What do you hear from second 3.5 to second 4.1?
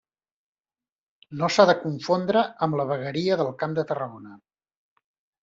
Camp de